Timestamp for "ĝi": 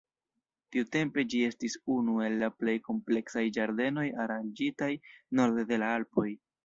1.33-1.41